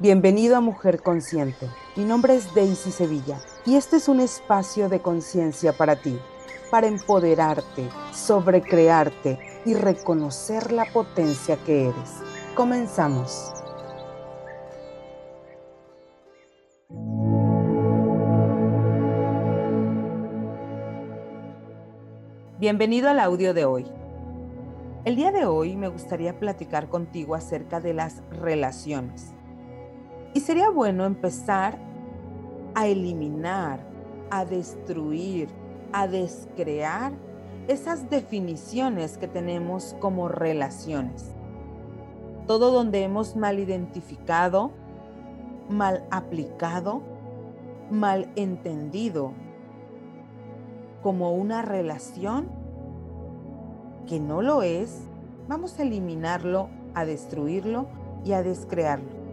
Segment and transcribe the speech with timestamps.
[0.00, 1.68] Bienvenido a Mujer Consciente.
[1.94, 6.18] Mi nombre es Daisy Sevilla y este es un espacio de conciencia para ti,
[6.68, 12.10] para empoderarte, sobrecrearte y reconocer la potencia que eres.
[12.56, 13.52] Comenzamos.
[22.58, 23.86] Bienvenido al audio de hoy.
[25.04, 29.34] El día de hoy me gustaría platicar contigo acerca de las relaciones.
[30.34, 31.78] Y sería bueno empezar
[32.74, 33.78] a eliminar,
[34.30, 35.48] a destruir,
[35.92, 37.12] a descrear
[37.68, 41.32] esas definiciones que tenemos como relaciones.
[42.48, 44.72] Todo donde hemos mal identificado,
[45.70, 47.00] mal aplicado,
[47.90, 49.32] mal entendido
[51.00, 52.48] como una relación
[54.08, 55.02] que no lo es,
[55.48, 57.86] vamos a eliminarlo, a destruirlo
[58.24, 59.23] y a descrearlo.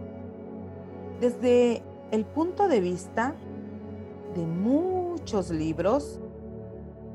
[1.22, 3.36] Desde el punto de vista
[4.34, 6.18] de muchos libros,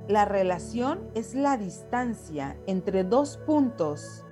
[0.07, 4.25] la relación es la distancia entre dos puntos,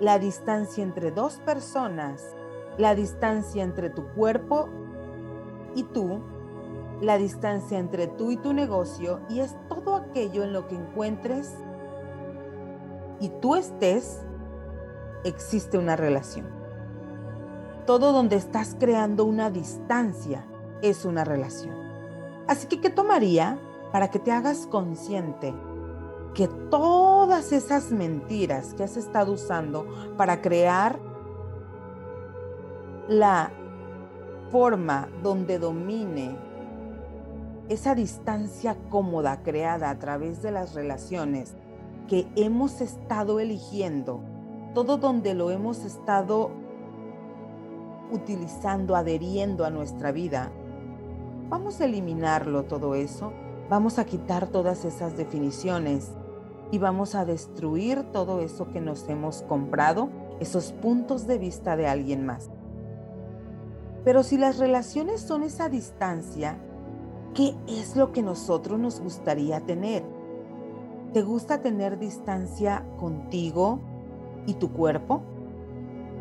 [0.00, 2.34] la distancia entre dos personas,
[2.78, 4.68] la distancia entre tu cuerpo
[5.76, 6.20] y tú,
[7.00, 11.54] la distancia entre tú y tu negocio, y es todo aquello en lo que encuentres
[13.20, 14.24] y tú estés,
[15.22, 16.59] existe una relación
[17.90, 20.46] todo donde estás creando una distancia
[20.80, 21.74] es una relación.
[22.46, 23.58] Así que, ¿qué tomaría
[23.90, 25.52] para que te hagas consciente
[26.32, 31.00] que todas esas mentiras que has estado usando para crear
[33.08, 33.50] la
[34.52, 36.36] forma donde domine
[37.68, 41.56] esa distancia cómoda creada a través de las relaciones
[42.06, 44.20] que hemos estado eligiendo,
[44.74, 46.69] todo donde lo hemos estado
[48.12, 50.50] utilizando, adheriendo a nuestra vida,
[51.48, 53.32] vamos a eliminarlo todo eso,
[53.68, 56.12] vamos a quitar todas esas definiciones
[56.70, 61.86] y vamos a destruir todo eso que nos hemos comprado, esos puntos de vista de
[61.86, 62.50] alguien más.
[64.04, 66.58] Pero si las relaciones son esa distancia,
[67.34, 70.02] ¿qué es lo que nosotros nos gustaría tener?
[71.12, 73.80] ¿Te gusta tener distancia contigo
[74.46, 75.22] y tu cuerpo?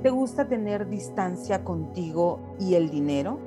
[0.02, 3.38] ¿Te gusta tener distancia contigo y el dinero?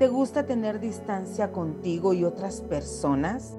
[0.00, 3.56] ¿Te gusta tener distancia contigo y otras personas?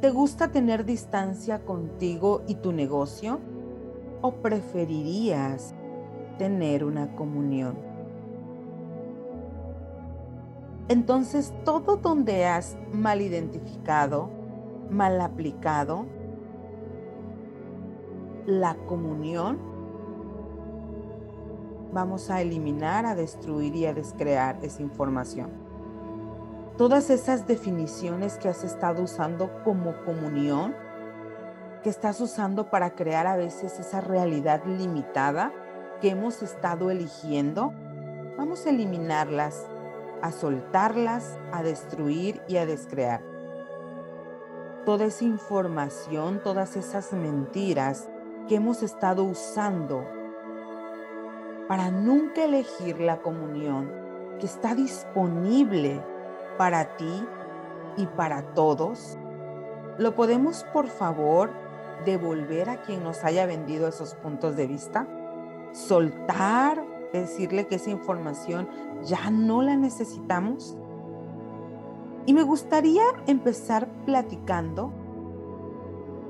[0.00, 3.40] ¿Te gusta tener distancia contigo y tu negocio?
[4.22, 5.74] ¿O preferirías
[6.38, 7.76] tener una comunión?
[10.86, 14.30] Entonces, todo donde has mal identificado,
[14.90, 16.06] mal aplicado,
[18.46, 19.67] la comunión
[21.98, 25.50] vamos a eliminar, a destruir y a descrear esa información.
[26.76, 30.76] Todas esas definiciones que has estado usando como comunión,
[31.82, 35.52] que estás usando para crear a veces esa realidad limitada
[36.00, 37.72] que hemos estado eligiendo,
[38.36, 39.66] vamos a eliminarlas,
[40.22, 43.24] a soltarlas, a destruir y a descrear.
[44.84, 48.08] Toda esa información, todas esas mentiras
[48.46, 50.17] que hemos estado usando
[51.68, 53.92] para nunca elegir la comunión
[54.40, 56.02] que está disponible
[56.56, 57.26] para ti
[57.96, 59.18] y para todos?
[59.98, 61.50] ¿Lo podemos, por favor,
[62.06, 65.06] devolver a quien nos haya vendido esos puntos de vista?
[65.72, 66.82] ¿Soltar?
[67.12, 68.68] ¿Decirle que esa información
[69.02, 70.76] ya no la necesitamos?
[72.26, 74.92] Y me gustaría empezar platicando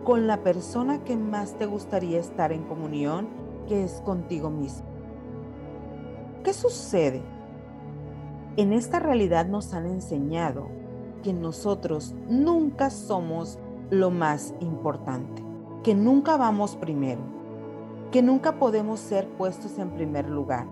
[0.05, 3.29] con la persona que más te gustaría estar en comunión,
[3.67, 4.88] que es contigo mismo.
[6.49, 7.21] ¿Qué sucede?
[8.57, 10.69] En esta realidad nos han enseñado
[11.23, 13.59] que nosotros nunca somos
[13.91, 15.45] lo más importante,
[15.83, 17.21] que nunca vamos primero,
[18.11, 20.67] que nunca podemos ser puestos en primer lugar.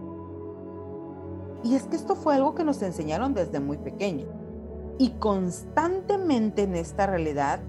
[1.62, 4.24] Y es que esto fue algo que nos enseñaron desde muy pequeño.
[4.96, 7.60] Y constantemente en esta realidad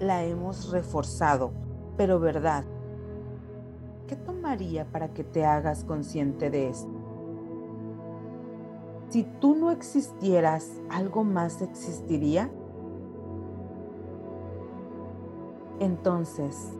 [0.00, 1.52] la hemos reforzado.
[1.98, 2.64] Pero verdad,
[4.06, 6.90] ¿qué tomaría para que te hagas consciente de esto?
[9.08, 12.50] Si tú no existieras, ¿algo más existiría?
[15.80, 16.72] Entonces,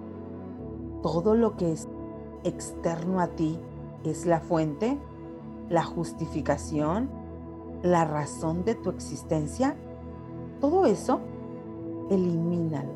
[1.02, 1.88] todo lo que es
[2.44, 3.58] externo a ti
[4.04, 4.98] es la fuente,
[5.68, 7.10] la justificación,
[7.82, 9.76] la razón de tu existencia.
[10.60, 11.20] Todo eso,
[12.10, 12.92] elimínalo,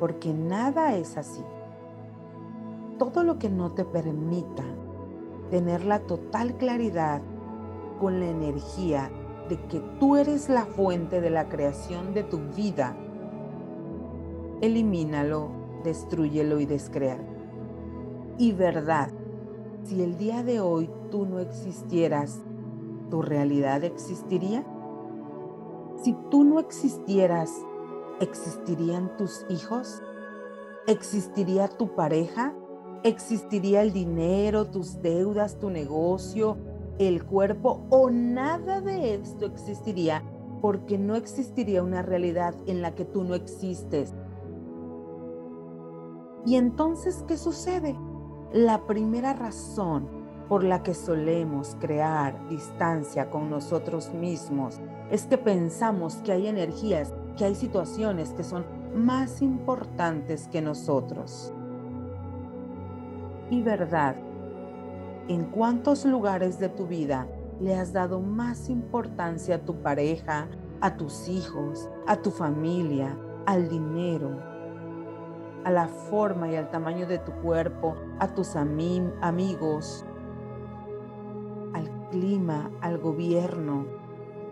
[0.00, 1.44] porque nada es así
[2.98, 4.64] todo lo que no te permita
[5.50, 7.22] tener la total claridad
[8.00, 9.10] con la energía
[9.48, 12.96] de que tú eres la fuente de la creación de tu vida,
[14.60, 15.48] elimínalo,
[15.84, 17.24] destruyelo y descréalo.
[18.36, 19.10] Y verdad,
[19.84, 22.42] si el día de hoy tú no existieras,
[23.10, 24.64] ¿tu realidad existiría?
[26.02, 27.50] Si tú no existieras,
[28.20, 30.02] ¿existirían tus hijos?
[30.86, 32.54] ¿Existiría tu pareja?
[33.04, 36.56] ¿Existiría el dinero, tus deudas, tu negocio,
[36.98, 40.22] el cuerpo o nada de esto existiría
[40.60, 44.12] porque no existiría una realidad en la que tú no existes.
[46.44, 47.96] Y entonces, ¿qué sucede?
[48.52, 50.08] La primera razón
[50.48, 54.80] por la que solemos crear distancia con nosotros mismos
[55.10, 61.52] es que pensamos que hay energías, que hay situaciones que son más importantes que nosotros.
[63.50, 64.16] Y verdad,
[65.28, 67.28] ¿En cuántos lugares de tu vida
[67.60, 70.48] le has dado más importancia a tu pareja,
[70.80, 73.14] a tus hijos, a tu familia,
[73.44, 74.40] al dinero,
[75.64, 80.06] a la forma y al tamaño de tu cuerpo, a tus amigos,
[81.74, 83.84] al clima, al gobierno,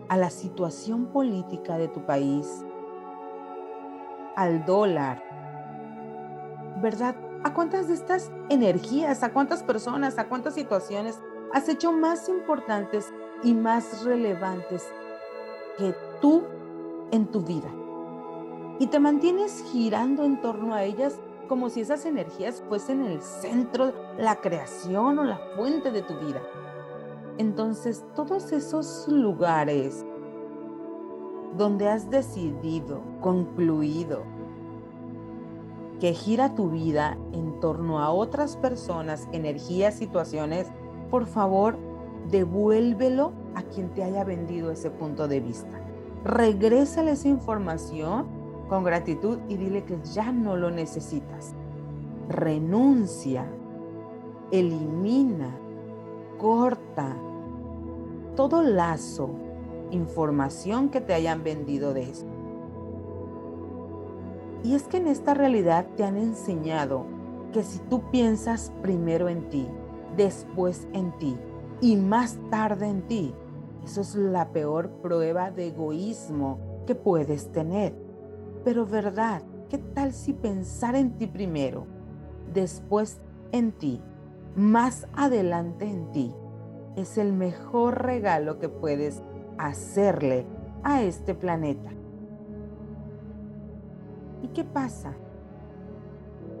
[0.09, 2.63] a la situación política de tu país,
[4.35, 5.23] al dólar?
[6.83, 7.15] ¿Verdad?
[7.43, 11.19] ¿A cuántas de estas energías, a cuántas personas, a cuántas situaciones
[11.53, 13.13] has hecho más importantes
[13.43, 14.87] y más relevantes
[15.77, 16.43] que tú
[17.11, 17.69] en tu vida?
[18.79, 23.93] Y te mantienes girando en torno a ellas como si esas energías fuesen el centro,
[24.17, 26.41] la creación o la fuente de tu vida.
[27.37, 30.05] Entonces, todos esos lugares
[31.55, 34.23] donde has decidido, concluido,
[35.99, 40.67] que gira tu vida en torno a otras personas, energías, situaciones,
[41.09, 41.77] por favor,
[42.29, 45.81] devuélvelo a quien te haya vendido ese punto de vista.
[46.23, 48.27] Regrésale esa información
[48.69, 51.53] con gratitud y dile que ya no lo necesitas.
[52.29, 53.45] Renuncia,
[54.51, 55.57] elimina,
[56.37, 57.15] corta
[58.37, 59.31] todo lazo,
[59.89, 62.25] información que te hayan vendido de eso.
[64.63, 67.05] Y es que en esta realidad te han enseñado
[67.53, 69.67] que si tú piensas primero en ti,
[70.15, 71.37] después en ti
[71.81, 73.33] y más tarde en ti,
[73.83, 77.95] eso es la peor prueba de egoísmo que puedes tener.
[78.65, 81.85] Pero verdad, ¿qué tal si pensar en ti primero,
[82.53, 83.21] después
[83.51, 84.01] en ti,
[84.55, 86.35] más adelante en ti?
[86.95, 89.21] Es el mejor regalo que puedes
[89.57, 90.45] hacerle
[90.83, 91.91] a este planeta.
[94.41, 95.13] ¿Y qué pasa?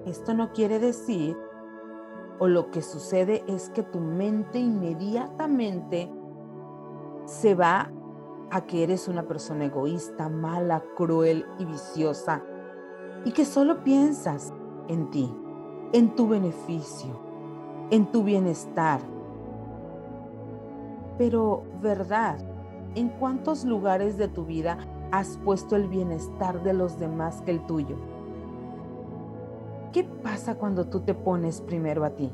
[0.05, 1.37] Esto no quiere decir,
[2.39, 6.09] o lo que sucede es que tu mente inmediatamente
[7.25, 7.91] se va
[8.49, 12.41] a que eres una persona egoísta, mala, cruel y viciosa,
[13.25, 14.53] y que solo piensas
[14.87, 15.35] en ti,
[15.91, 17.19] en tu beneficio,
[17.89, 19.01] en tu bienestar.
[21.17, 22.37] Pero, ¿verdad?
[22.95, 24.77] ¿En cuántos lugares de tu vida
[25.11, 27.97] has puesto el bienestar de los demás que el tuyo.
[29.93, 32.31] ¿Qué pasa cuando tú te pones primero a ti?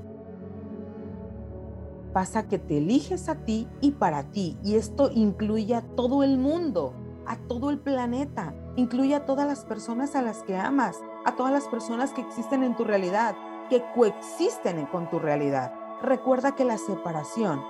[2.12, 6.38] Pasa que te eliges a ti y para ti, y esto incluye a todo el
[6.38, 6.94] mundo,
[7.26, 11.52] a todo el planeta, incluye a todas las personas a las que amas, a todas
[11.52, 13.36] las personas que existen en tu realidad,
[13.70, 15.74] que coexisten con tu realidad.
[16.02, 17.62] Recuerda que la separación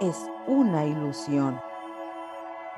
[0.00, 1.60] es una ilusión.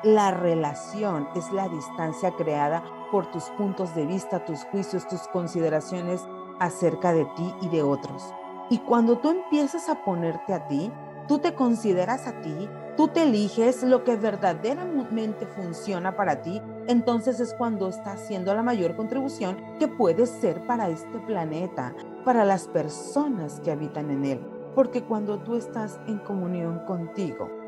[0.02, 6.26] La relación es la distancia creada por tus puntos de vista, tus juicios, tus consideraciones
[6.58, 8.32] acerca de ti y de otros.
[8.70, 10.90] Y cuando tú empiezas a ponerte a ti,
[11.28, 12.66] tú te consideras a ti,
[12.96, 18.62] tú te eliges lo que verdaderamente funciona para ti, entonces es cuando estás haciendo la
[18.62, 24.40] mayor contribución que puedes ser para este planeta, para las personas que habitan en él.
[24.74, 27.59] Porque cuando tú estás en comunión contigo,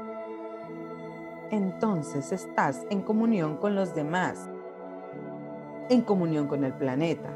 [1.53, 4.49] entonces estás en comunión con los demás,
[5.91, 7.29] en comunión con el planeta.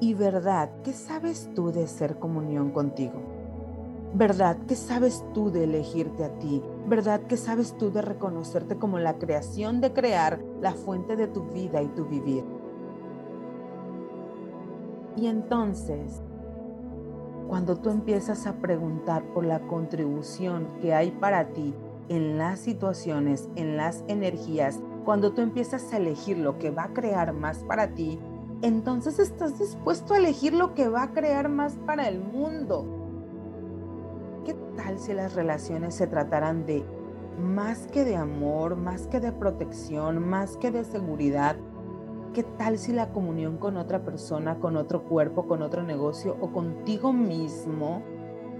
[0.00, 3.20] Y verdad, ¿qué sabes tú de ser comunión contigo?
[4.14, 4.56] ¿Verdad?
[4.66, 6.62] ¿Qué sabes tú de elegirte a ti?
[6.88, 7.20] ¿Verdad?
[7.28, 11.82] ¿Qué sabes tú de reconocerte como la creación de crear la fuente de tu vida
[11.82, 12.44] y tu vivir?
[15.16, 16.22] Y entonces,
[17.52, 21.74] cuando tú empiezas a preguntar por la contribución que hay para ti
[22.08, 26.94] en las situaciones, en las energías, cuando tú empiezas a elegir lo que va a
[26.94, 28.18] crear más para ti,
[28.62, 32.86] entonces estás dispuesto a elegir lo que va a crear más para el mundo.
[34.46, 36.82] ¿Qué tal si las relaciones se trataran de
[37.38, 41.56] más que de amor, más que de protección, más que de seguridad?
[42.32, 46.50] ¿Qué tal si la comunión con otra persona, con otro cuerpo, con otro negocio o
[46.50, 48.02] contigo mismo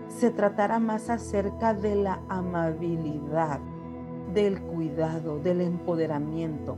[0.09, 3.61] se tratara más acerca de la amabilidad,
[4.35, 6.76] del cuidado, del empoderamiento?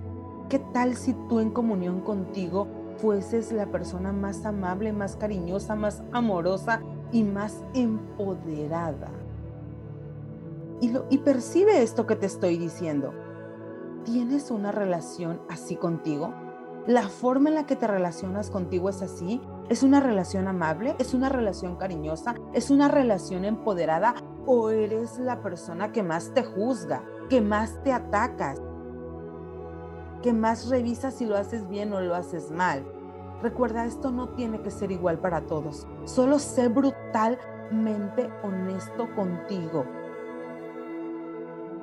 [0.49, 6.05] ¿Qué tal si tú en comunión contigo fueses la persona más amable, más cariñosa, más
[6.13, 9.11] amorosa y más empoderada?
[10.81, 13.13] Y, lo, y percibe esto que te estoy diciendo.
[14.05, 16.44] ¿Tienes una relación así contigo?
[16.87, 19.41] ¿La forma en la que te relacionas contigo es así?
[19.71, 20.95] ¿Es una relación amable?
[20.99, 22.35] ¿Es una relación cariñosa?
[22.53, 24.15] ¿Es una relación empoderada?
[24.45, 28.61] ¿O eres la persona que más te juzga, que más te atacas,
[30.25, 32.83] que más revisa si lo haces bien o lo haces mal.
[33.43, 35.87] Recuerda, esto no tiene que ser igual para todos.
[36.05, 39.85] Solo sé brutalmente honesto contigo.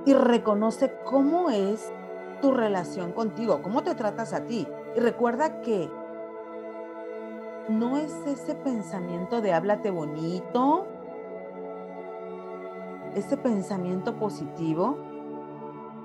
[0.08, 1.94] Y reconoce cómo es
[2.42, 4.68] tu relación contigo, cómo te tratas a ti.
[4.96, 5.90] Y recuerda que
[7.70, 10.88] no es ese pensamiento de háblate bonito,
[13.16, 14.98] ese pensamiento positivo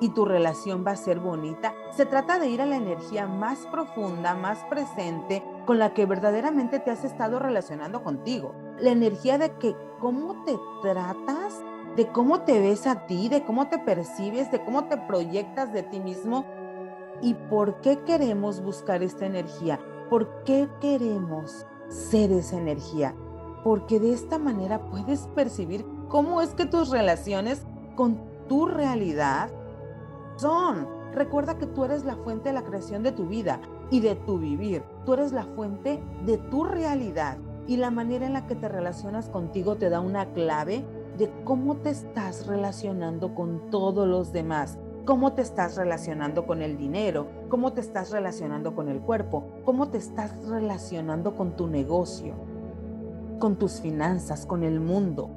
[0.00, 1.74] y tu relación va a ser bonita.
[1.90, 6.78] Se trata de ir a la energía más profunda, más presente, con la que verdaderamente
[6.78, 8.54] te has estado relacionando contigo.
[8.78, 11.62] La energía de que cómo te tratas,
[11.96, 15.82] de cómo te ves a ti, de cómo te percibes, de cómo te proyectas de
[15.82, 16.44] ti mismo.
[17.22, 19.80] ¿Y por qué queremos buscar esta energía?
[20.10, 23.14] ¿Por qué queremos ser esa energía?
[23.64, 29.50] Porque de esta manera puedes percibir cómo es que tus relaciones con tu realidad
[30.36, 30.86] son.
[31.12, 34.38] Recuerda que tú eres la fuente de la creación de tu vida y de tu
[34.38, 34.82] vivir.
[35.04, 39.28] Tú eres la fuente de tu realidad y la manera en la que te relacionas
[39.28, 40.84] contigo te da una clave
[41.18, 46.76] de cómo te estás relacionando con todos los demás, cómo te estás relacionando con el
[46.76, 52.34] dinero, cómo te estás relacionando con el cuerpo, cómo te estás relacionando con tu negocio,
[53.38, 55.30] con tus finanzas, con el mundo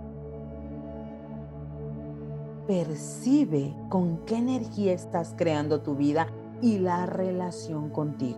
[2.69, 6.27] percibe con qué energía estás creando tu vida
[6.61, 8.37] y la relación contigo.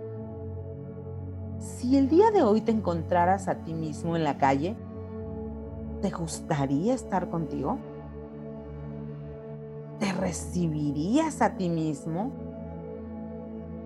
[1.59, 4.77] Si el día de hoy te encontraras a ti mismo en la calle,
[6.01, 7.77] ¿te gustaría estar contigo?
[10.01, 12.33] ¿Te recibirías a ti mismo?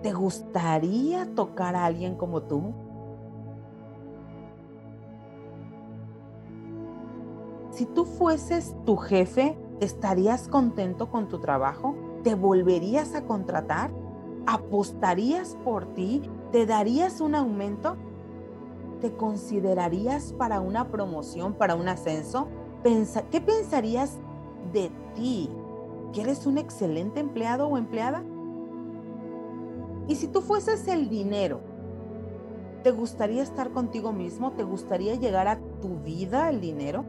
[0.02, 2.72] ¿Te gustaría tocar a alguien como tú?
[7.70, 11.94] Si tú fueses tu jefe, ¿Estarías contento con tu trabajo?
[12.22, 13.90] ¿Te volverías a contratar?
[14.46, 16.22] ¿Apostarías por ti?
[16.50, 17.96] ¿Te darías un aumento?
[19.02, 22.48] ¿Te considerarías para una promoción, para un ascenso?
[23.30, 24.16] ¿Qué pensarías
[24.72, 25.50] de ti?
[26.16, 28.24] ¿Que eres un excelente empleado o empleada?
[30.08, 31.60] Y si tú fueses el dinero,
[32.82, 34.52] ¿te gustaría estar contigo mismo?
[34.52, 37.04] ¿Te gustaría llegar a tu vida el dinero?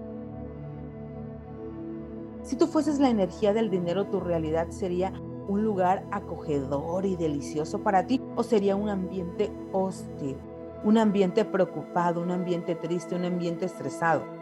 [2.42, 5.14] Si tú fueses la energía del dinero, tu realidad sería
[5.48, 10.36] un lugar acogedor y delicioso para ti o sería un ambiente hostil,
[10.84, 14.37] un ambiente preocupado, un ambiente triste, un ambiente estresado.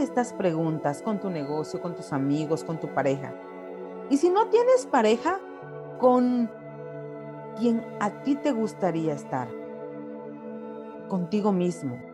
[0.00, 3.34] Estas preguntas con tu negocio, con tus amigos, con tu pareja.
[4.08, 5.38] Y si no tienes pareja,
[5.98, 6.50] con
[7.58, 9.48] quien a ti te gustaría estar,
[11.08, 12.10] contigo mismo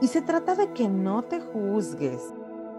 [0.00, 2.32] y se trata de que no te juzgues.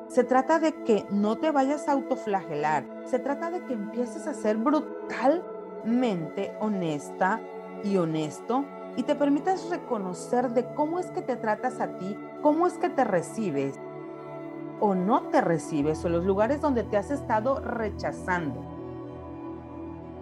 [0.07, 2.85] Se trata de que no te vayas a autoflagelar.
[3.05, 7.41] Se trata de que empieces a ser brutalmente honesta
[7.83, 8.65] y honesto
[8.99, 12.89] y te permitas reconocer de cómo es que te tratas a ti, cómo es que
[12.89, 13.79] te recibes
[14.81, 18.61] o no te recibes o los lugares donde te has estado rechazando.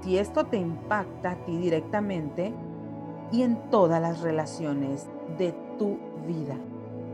[0.01, 2.53] Si esto te impacta a ti directamente
[3.31, 5.07] y en todas las relaciones
[5.39, 6.55] de tu vida.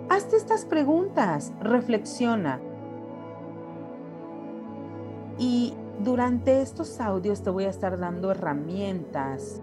[0.10, 2.60] Hazte estas preguntas, reflexiona.
[5.38, 9.62] Y durante estos audios te voy a estar dando herramientas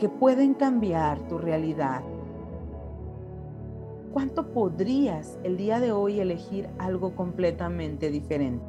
[0.00, 2.02] que pueden cambiar tu realidad.
[4.12, 8.64] ¿Cuánto podrías el día de hoy elegir algo completamente diferente?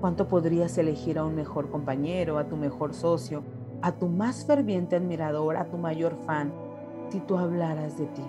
[0.00, 3.44] ¿Cuánto podrías elegir a un mejor compañero, a tu mejor socio,
[3.82, 6.52] a tu más ferviente admirador, a tu mayor fan,
[7.10, 8.24] si tú hablaras de ti?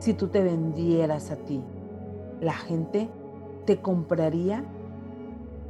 [0.00, 1.62] si tú te vendieras a ti,
[2.40, 3.08] la gente
[3.66, 4.64] te compraría.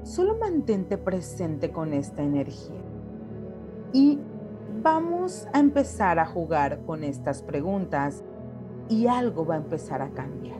[0.04, 2.80] Solo mantente presente con esta energía
[3.92, 4.18] y
[4.82, 8.22] vamos a empezar a jugar con estas preguntas
[8.88, 10.58] y algo va a empezar a cambiar.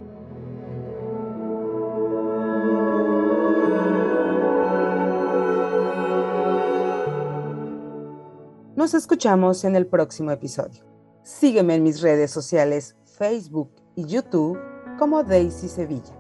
[8.77, 10.85] Nos escuchamos en el próximo episodio.
[11.23, 14.59] Sígueme en mis redes sociales Facebook y YouTube
[14.99, 16.15] como Daisy Sevilla.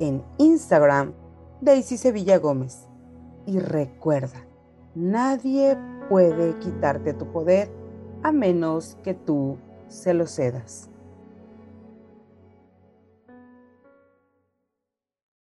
[0.00, 1.12] En Instagram,
[1.60, 2.88] Daisy Sevilla Gómez.
[3.46, 4.44] Y recuerda,
[4.94, 5.76] nadie
[6.10, 7.70] puede quitarte tu poder
[8.24, 10.90] a menos que tú se lo cedas.